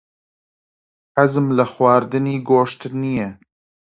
[1.15, 3.29] حەزم لە خواردنی گۆشت نییە.